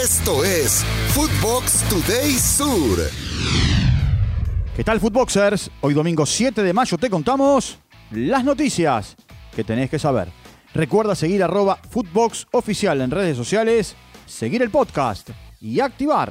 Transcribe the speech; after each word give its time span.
Esto 0.00 0.44
es 0.44 0.84
Footbox 1.08 1.82
Today 1.88 2.30
Sur. 2.30 2.98
¿Qué 4.76 4.84
tal, 4.84 5.00
Footboxers? 5.00 5.72
Hoy 5.80 5.92
domingo 5.92 6.24
7 6.24 6.62
de 6.62 6.72
mayo 6.72 6.96
te 6.98 7.10
contamos 7.10 7.80
las 8.12 8.44
noticias 8.44 9.16
que 9.56 9.64
tenés 9.64 9.90
que 9.90 9.98
saber. 9.98 10.28
Recuerda 10.72 11.16
seguir 11.16 11.42
arroba 11.42 11.78
Footbox 11.90 12.46
Oficial 12.52 13.00
en 13.00 13.10
redes 13.10 13.36
sociales, 13.36 13.96
seguir 14.24 14.62
el 14.62 14.70
podcast 14.70 15.30
y 15.60 15.80
activar 15.80 16.30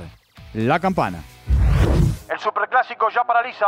la 0.53 0.79
campana. 0.79 1.21
El 2.29 2.39
Superclásico 2.39 3.07
ya 3.13 3.25
paraliza. 3.25 3.65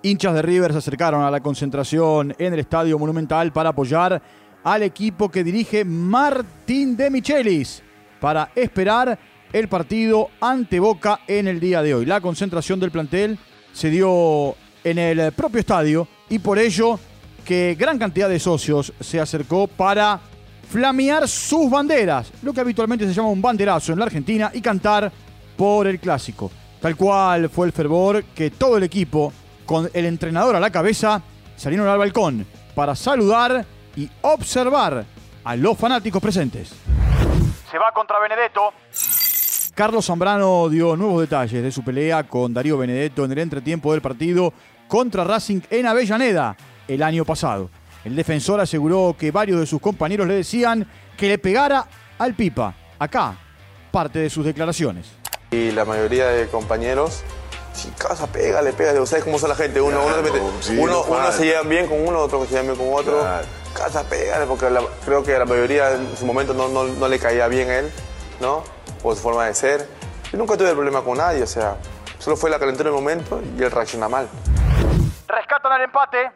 Hinchas 0.00 0.32
de 0.32 0.40
River 0.40 0.72
se 0.72 0.78
acercaron 0.78 1.22
a 1.24 1.30
la 1.30 1.40
concentración 1.40 2.34
en 2.38 2.54
el 2.54 2.60
Estadio 2.60 2.98
Monumental 2.98 3.52
para 3.52 3.68
apoyar 3.68 4.22
al 4.64 4.82
equipo 4.82 5.28
que 5.28 5.44
dirige 5.44 5.84
Martín 5.84 6.96
de 6.96 7.10
Michelis 7.10 7.82
para 8.20 8.50
esperar 8.54 9.18
el 9.52 9.68
partido 9.68 10.30
ante 10.40 10.80
Boca 10.80 11.20
en 11.26 11.48
el 11.48 11.60
día 11.60 11.82
de 11.82 11.94
hoy. 11.94 12.06
La 12.06 12.20
concentración 12.20 12.80
del 12.80 12.90
plantel 12.90 13.38
se 13.72 13.90
dio 13.90 14.56
en 14.84 14.98
el 14.98 15.32
propio 15.32 15.60
estadio 15.60 16.08
y 16.28 16.38
por 16.38 16.58
ello 16.58 16.98
que 17.44 17.76
gran 17.78 17.98
cantidad 17.98 18.28
de 18.28 18.38
socios 18.38 18.92
se 19.00 19.20
acercó 19.20 19.66
para 19.66 20.20
flamear 20.68 21.26
sus 21.26 21.70
banderas, 21.70 22.30
lo 22.42 22.52
que 22.52 22.60
habitualmente 22.60 23.06
se 23.06 23.14
llama 23.14 23.30
un 23.30 23.40
banderazo 23.40 23.92
en 23.92 23.98
la 23.98 24.04
Argentina, 24.04 24.50
y 24.52 24.60
cantar 24.60 25.10
por 25.56 25.86
el 25.86 25.98
clásico. 25.98 26.50
Tal 26.80 26.94
cual 26.94 27.48
fue 27.48 27.66
el 27.66 27.72
fervor 27.72 28.22
que 28.34 28.50
todo 28.50 28.76
el 28.76 28.82
equipo, 28.82 29.32
con 29.64 29.90
el 29.92 30.04
entrenador 30.04 30.56
a 30.56 30.60
la 30.60 30.70
cabeza, 30.70 31.22
salieron 31.56 31.88
al 31.88 31.98
balcón 31.98 32.46
para 32.74 32.94
saludar 32.94 33.64
y 33.96 34.08
observar 34.20 35.04
a 35.42 35.56
los 35.56 35.76
fanáticos 35.76 36.22
presentes. 36.22 36.70
Se 37.70 37.78
va 37.78 37.92
contra 37.92 38.18
Benedetto. 38.18 38.72
Carlos 39.74 40.06
Zambrano 40.06 40.68
dio 40.68 40.96
nuevos 40.96 41.20
detalles 41.20 41.62
de 41.62 41.70
su 41.70 41.84
pelea 41.84 42.24
con 42.24 42.52
Darío 42.52 42.78
Benedetto 42.78 43.24
en 43.24 43.32
el 43.32 43.38
entretiempo 43.38 43.92
del 43.92 44.00
partido 44.02 44.52
contra 44.88 45.22
Racing 45.24 45.60
en 45.70 45.86
Avellaneda 45.86 46.56
el 46.88 47.02
año 47.02 47.24
pasado. 47.24 47.70
El 48.04 48.16
defensor 48.16 48.60
aseguró 48.60 49.14
que 49.18 49.30
varios 49.30 49.60
de 49.60 49.66
sus 49.66 49.80
compañeros 49.80 50.26
le 50.26 50.34
decían 50.34 50.88
que 51.16 51.28
le 51.28 51.38
pegara 51.38 51.86
al 52.18 52.34
Pipa. 52.34 52.74
Acá, 52.98 53.36
parte 53.92 54.18
de 54.20 54.30
sus 54.30 54.44
declaraciones. 54.44 55.06
Y 55.50 55.70
la 55.70 55.84
mayoría 55.84 56.28
de 56.28 56.46
compañeros, 56.48 57.22
si 57.72 57.88
casa 57.90 58.26
pega, 58.26 58.62
le 58.62 58.72
pega. 58.72 58.92
¿Sabes 59.06 59.24
cómo 59.24 59.38
son 59.38 59.50
la 59.50 59.54
gente? 59.56 59.80
Uno, 59.80 60.00
uno, 60.04 60.14
se 60.16 60.22
mete- 60.22 60.40
sí, 60.60 60.76
uno, 60.78 60.92
normal. 60.92 61.20
uno 61.20 61.32
se 61.32 61.44
llevan 61.44 61.68
bien 61.68 61.86
con 61.86 62.06
uno, 62.06 62.20
otro 62.20 62.44
se 62.46 62.50
llevan 62.52 62.66
bien 62.66 62.78
con 62.78 62.98
otro. 62.98 63.20
Claro. 63.20 63.46
Casa 63.78 64.02
pega, 64.08 64.44
porque 64.46 64.68
la- 64.70 64.82
creo 65.04 65.22
que 65.22 65.34
a 65.34 65.38
la 65.38 65.44
mayoría 65.44 65.92
en 65.94 66.16
su 66.16 66.26
momento 66.26 66.52
no, 66.52 66.68
no- 66.68 66.84
no 66.84 67.08
le 67.08 67.18
caía 67.18 67.46
bien 67.48 67.70
a 67.70 67.78
él, 67.78 67.90
¿no? 68.40 68.62
Por 69.02 69.14
su 69.16 69.22
forma 69.22 69.46
de 69.46 69.54
ser. 69.54 69.88
Yo 70.32 70.36
nunca 70.38 70.56
tuve 70.56 70.72
problema 70.74 71.02
con 71.02 71.16
nadie, 71.18 71.42
o 71.42 71.46
sea, 71.46 71.76
solo 72.18 72.36
fue 72.36 72.50
la 72.50 72.58
calentura 72.58 72.90
del 72.90 72.98
momento 73.00 73.40
y 73.56 73.62
él 73.62 73.70
reacciona 73.70 74.08
mal. 74.08 74.28
Rescatan 75.28 75.72
el 75.80 75.84
empate. 75.84 76.30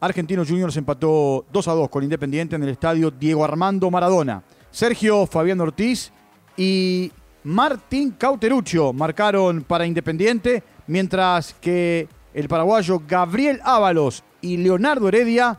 Argentinos 0.00 0.48
Juniors 0.48 0.76
empató 0.76 1.44
2 1.52 1.68
a 1.68 1.72
2 1.72 1.88
con 1.88 2.02
Independiente 2.02 2.56
en 2.56 2.62
el 2.62 2.70
estadio 2.70 3.10
Diego 3.10 3.44
Armando 3.44 3.90
Maradona. 3.90 4.42
Sergio 4.70 5.26
Fabián 5.26 5.60
Ortiz 5.60 6.10
y 6.56 7.12
Martín 7.44 8.12
Cauteruccio 8.18 8.92
marcaron 8.92 9.62
para 9.62 9.86
Independiente, 9.86 10.62
mientras 10.86 11.54
que 11.60 12.08
el 12.34 12.48
paraguayo 12.48 13.00
Gabriel 13.06 13.60
Ábalos 13.62 14.24
y 14.40 14.56
Leonardo 14.56 15.08
Heredia 15.08 15.58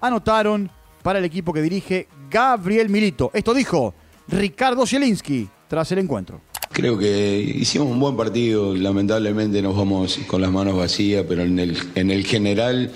anotaron 0.00 0.70
para 1.02 1.18
el 1.18 1.24
equipo 1.24 1.52
que 1.52 1.62
dirige 1.62 2.08
Gabriel 2.30 2.88
Milito. 2.88 3.30
Esto 3.34 3.54
dijo 3.54 3.94
Ricardo 4.28 4.86
Zielinski 4.86 5.48
tras 5.68 5.90
el 5.92 5.98
encuentro. 5.98 6.40
Creo 6.72 6.96
que 6.96 7.38
hicimos 7.38 7.88
un 7.88 7.98
buen 7.98 8.16
partido, 8.16 8.74
lamentablemente 8.76 9.60
nos 9.60 9.76
vamos 9.76 10.20
con 10.26 10.40
las 10.40 10.50
manos 10.50 10.76
vacías, 10.76 11.24
pero 11.28 11.42
en 11.42 11.58
el, 11.58 11.76
en 11.96 12.10
el 12.10 12.24
general 12.24 12.92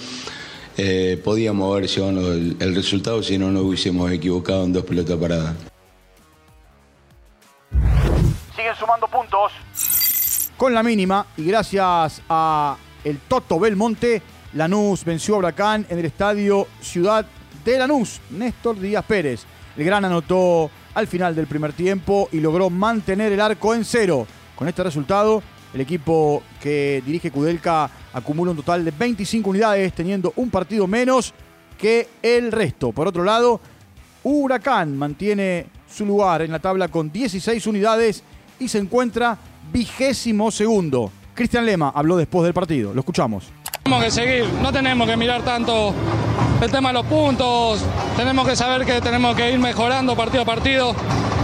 eh, 0.76 1.20
podíamos 1.24 1.72
haber 1.72 1.88
llevado 1.88 2.32
el, 2.32 2.56
el 2.60 2.74
resultado 2.74 3.22
si 3.22 3.36
no 3.36 3.50
nos 3.50 3.62
hubiésemos 3.62 4.10
equivocado 4.12 4.64
en 4.64 4.72
dos 4.72 4.84
pelotas 4.84 5.16
paradas. 5.16 5.56
Siguen 8.54 8.74
sumando 8.78 9.08
puntos. 9.08 9.52
Con 10.56 10.72
la 10.72 10.84
mínima 10.84 11.26
y 11.36 11.44
gracias 11.44 12.22
a 12.28 12.76
el 13.02 13.18
Toto 13.18 13.58
Belmonte, 13.58 14.22
Lanús 14.54 15.04
venció 15.04 15.34
a 15.34 15.38
Huracán 15.38 15.84
en 15.88 15.98
el 15.98 16.04
estadio 16.04 16.68
Ciudad 16.80 17.26
de 17.64 17.78
Lanús. 17.78 18.20
Néstor 18.30 18.78
Díaz 18.78 19.04
Pérez. 19.04 19.42
El 19.76 19.84
gran 19.84 20.04
anotó 20.04 20.70
al 20.94 21.08
final 21.08 21.34
del 21.34 21.48
primer 21.48 21.72
tiempo 21.72 22.28
y 22.30 22.38
logró 22.38 22.70
mantener 22.70 23.32
el 23.32 23.40
arco 23.40 23.74
en 23.74 23.84
cero. 23.84 24.28
Con 24.54 24.68
este 24.68 24.84
resultado, 24.84 25.42
el 25.72 25.80
equipo 25.80 26.40
que 26.62 27.02
dirige 27.04 27.32
Kudelka 27.32 27.90
acumula 28.12 28.52
un 28.52 28.58
total 28.58 28.84
de 28.84 28.92
25 28.92 29.50
unidades, 29.50 29.92
teniendo 29.92 30.32
un 30.36 30.50
partido 30.50 30.86
menos 30.86 31.34
que 31.76 32.08
el 32.22 32.52
resto. 32.52 32.92
Por 32.92 33.08
otro 33.08 33.24
lado, 33.24 33.60
Huracán 34.22 34.96
mantiene 34.96 35.66
su 35.90 36.06
lugar 36.06 36.42
en 36.42 36.52
la 36.52 36.60
tabla 36.60 36.86
con 36.86 37.10
16 37.10 37.66
unidades 37.66 38.22
y 38.60 38.68
se 38.68 38.78
encuentra 38.78 39.36
vigésimo 39.72 40.52
segundo. 40.52 41.10
Cristian 41.34 41.66
Lema 41.66 41.90
habló 41.92 42.16
después 42.16 42.44
del 42.44 42.54
partido. 42.54 42.94
Lo 42.94 43.00
escuchamos. 43.00 43.50
Tenemos 43.84 44.04
que 44.04 44.10
seguir, 44.10 44.50
no 44.62 44.72
tenemos 44.72 45.06
que 45.06 45.14
mirar 45.14 45.42
tanto 45.42 45.92
el 46.62 46.70
tema 46.70 46.88
de 46.88 46.94
los 46.94 47.04
puntos, 47.04 47.84
tenemos 48.16 48.48
que 48.48 48.56
saber 48.56 48.86
que 48.86 48.98
tenemos 49.02 49.36
que 49.36 49.52
ir 49.52 49.58
mejorando 49.58 50.16
partido 50.16 50.42
a 50.42 50.46
partido, 50.46 50.96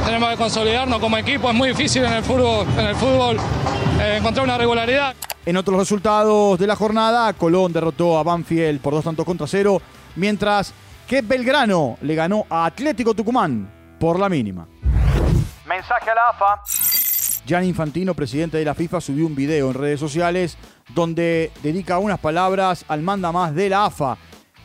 tenemos 0.07 0.31
que 0.31 0.37
consolidarnos 0.39 1.01
como 1.01 1.19
equipo, 1.19 1.51
es 1.51 1.55
muy 1.55 1.69
difícil 1.69 2.03
en 2.03 2.15
el 2.15 2.25
fútbol, 2.25 2.67
en 2.79 2.87
el 2.87 2.97
fútbol 2.97 3.37
eh, 4.01 4.17
encontrar 4.17 4.45
una 4.45 4.57
regularidad. 4.57 5.15
En 5.45 5.59
otros 5.59 5.79
resultados 5.79 6.59
de 6.59 6.67
la 6.67 6.77
jornada, 6.77 7.31
Colón 7.35 7.75
derrotó 7.75 8.19
a 8.19 8.23
Banfield 8.23 8.81
por 8.81 8.95
dos 8.95 9.05
tantos 9.05 9.27
contra 9.27 9.47
cero, 9.47 9.83
mientras 10.17 10.73
que 11.07 11.21
Belgrano 11.21 11.99
le 12.01 12.15
ganó 12.15 12.47
a 12.49 12.65
Atlético 12.65 13.13
Tucumán 13.13 13.71
por 13.99 14.19
la 14.19 14.31
mínima. 14.31 14.67
Mensaje 15.67 16.09
a 16.09 16.15
la 16.15 16.23
AFA. 16.31 16.63
Gianni 17.45 17.69
Infantino, 17.69 18.15
presidente 18.15 18.59
de 18.59 18.65
la 18.65 18.75
FIFA, 18.75 19.01
subió 19.01 19.27
un 19.27 19.35
video 19.35 19.69
en 19.69 19.75
redes 19.75 20.01
sociales 20.01 20.57
donde 20.95 21.51
dedica 21.63 21.99
unas 21.99 22.19
palabras 22.19 22.85
al 22.89 23.03
manda 23.03 23.33
más 23.33 23.55
de 23.55 23.69
la 23.69 23.87
AFA 23.87 24.17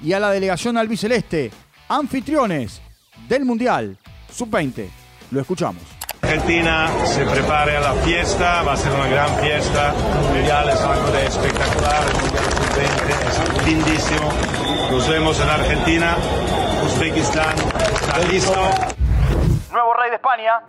y 0.02 0.14
a 0.14 0.20
la 0.20 0.32
delegación 0.32 0.78
albiceleste, 0.78 1.52
anfitriones 1.88 2.82
del 3.28 3.46
Mundial 3.46 3.98
Sub-20. 4.32 4.88
Lo 5.32 5.42
escuchamos. 5.42 5.84
Argentina 6.22 6.90
se 7.06 7.24
prepare 7.26 7.78
a 7.78 7.82
la 7.82 7.94
fiesta, 7.94 8.64
va 8.64 8.74
a 8.74 8.78
ser 8.78 8.92
una 8.92 9.08
gran 9.08 9.30
fiesta. 9.38 9.94
El 9.94 10.36
mundial 10.36 10.70
es 10.70 10.82
algo 10.82 11.12
de 11.12 11.26
espectacular, 11.26 12.04
el 12.08 12.22
mundial 12.22 12.44
sub-20 12.52 13.60
es 13.60 13.68
lindísimo. 13.68 14.30
Nos 14.92 15.10
vemos 15.10 15.40
en 15.40 15.50
Argentina, 15.50 16.18
Uzbekistán, 16.86 17.56
está 17.94 18.20
listo. 18.32 18.60
Nuevo 19.72 19.94
rey 19.94 20.10
de 20.10 20.16
España. 20.16 20.64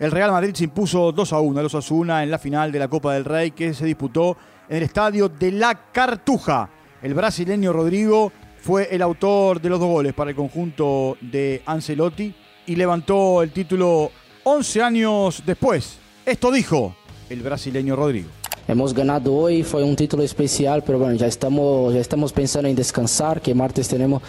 El 0.00 0.10
Real 0.10 0.32
Madrid 0.32 0.54
se 0.54 0.64
impuso 0.64 1.12
2 1.12 1.32
a 1.32 1.38
1 1.38 1.60
a 1.60 1.62
los 1.62 1.74
Asuna 1.74 2.24
en 2.24 2.30
la 2.30 2.38
final 2.38 2.72
de 2.72 2.80
la 2.80 2.88
Copa 2.88 3.14
del 3.14 3.24
Rey 3.24 3.52
que 3.52 3.74
se 3.74 3.84
disputó 3.84 4.36
en 4.68 4.76
el 4.76 4.82
estadio 4.82 5.28
de 5.28 5.52
La 5.52 5.90
Cartuja. 5.92 6.70
El 7.02 7.14
brasileño 7.14 7.72
Rodrigo 7.72 8.32
fue 8.60 8.88
el 8.90 9.02
autor 9.02 9.60
de 9.60 9.68
los 9.68 9.78
dos 9.78 9.88
goles 9.88 10.14
para 10.14 10.30
el 10.30 10.36
conjunto 10.36 11.16
de 11.20 11.62
Ancelotti 11.66 12.34
y 12.66 12.76
levantó 12.76 13.42
el 13.42 13.50
título 13.50 14.10
11 14.44 14.82
años 14.82 15.42
después. 15.44 15.98
Esto 16.24 16.50
dijo 16.50 16.96
el 17.28 17.42
brasileño 17.42 17.96
Rodrigo. 17.96 18.28
Hemos 18.66 18.94
ganado 18.94 19.34
hoy, 19.34 19.62
fue 19.62 19.84
un 19.84 19.94
título 19.94 20.22
especial, 20.22 20.82
pero 20.84 20.98
bueno, 20.98 21.14
ya 21.16 21.26
estamos, 21.26 21.92
ya 21.92 22.00
estamos 22.00 22.32
pensando 22.32 22.66
en 22.66 22.74
descansar, 22.74 23.42
que 23.42 23.54
martes 23.54 23.88
tenemos 23.88 24.22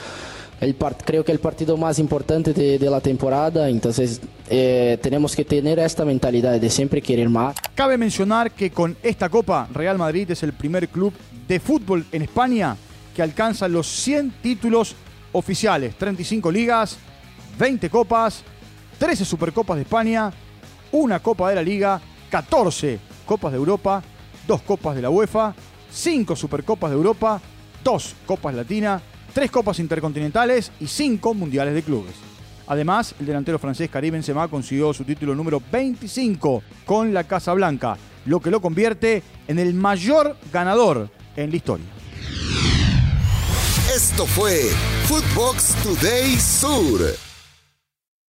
el 0.62 0.76
creo 0.76 1.26
que 1.26 1.32
el 1.32 1.40
partido 1.40 1.78
más 1.78 2.00
importante 2.00 2.54
de, 2.54 2.80
de 2.80 2.90
la 2.90 3.02
temporada, 3.02 3.70
entonces 3.70 4.22
eh, 4.50 4.98
tenemos 5.02 5.36
que 5.36 5.44
tener 5.44 5.80
esta 5.80 6.06
mentalidad 6.06 6.60
de 6.60 6.69
siempre 6.69 7.02
querer 7.02 7.30
más. 7.30 7.56
Cabe 7.74 7.98
mencionar 7.98 8.52
que 8.52 8.72
con 8.72 8.96
esta 9.04 9.30
copa, 9.30 9.68
Real 9.74 9.98
Madrid 9.98 10.30
es 10.31 10.44
el 10.44 10.54
primer 10.54 10.88
club 10.90 11.13
de 11.48 11.60
fútbol 11.60 12.06
en 12.12 12.22
España 12.22 12.78
que 13.16 13.22
alcanza 13.22 13.68
los 13.68 13.88
100 13.88 14.36
títulos 14.42 14.96
oficiales, 15.31 15.96
35 15.96 16.52
ligas, 16.52 16.98
20 17.58 17.90
copas, 17.90 18.44
13 18.98 19.25
supercopas 19.25 19.78
de 19.78 19.84
España, 19.84 20.31
una 20.92 21.19
copa 21.19 21.50
de 21.50 21.56
la 21.56 21.63
liga, 21.63 22.01
14 22.30 23.00
copas 23.25 23.51
de 23.51 23.58
Europa, 23.58 24.04
2 24.48 24.62
copas 24.62 24.96
de 24.96 25.01
la 25.01 25.10
UEFA, 25.10 25.54
5 25.92 26.36
supercopas 26.36 26.92
de 26.92 26.96
Europa, 26.96 27.42
2 27.84 28.16
copas 28.25 28.54
latinas, 28.54 29.01
3 29.36 29.52
copas 29.52 29.80
intercontinentales 29.80 30.72
y 30.80 30.88
5 30.88 31.34
mundiales 31.34 31.74
de 31.74 31.84
clubes. 31.84 32.14
Además, 32.68 33.14
el 33.20 33.26
delantero 33.26 33.60
francés 33.60 33.90
Karim 33.90 34.14
Benzema 34.14 34.48
consiguió 34.48 34.94
su 34.94 35.04
título 35.04 35.36
número 35.36 35.62
25 35.74 36.64
con 36.86 37.14
la 37.14 37.26
Casa 37.26 37.52
Blanca, 37.52 37.98
lo 38.26 38.40
que 38.40 38.50
lo 38.50 38.62
convierte 38.62 39.24
en 39.50 39.60
el 39.60 39.74
mayor 39.74 40.38
ganador 40.54 41.10
en 41.36 41.50
la 41.50 41.56
historia. 41.58 41.86
Esto 43.94 44.26
fue 44.26 44.70
Footbox 45.04 45.76
Today 45.84 46.40
Sur. 46.40 47.25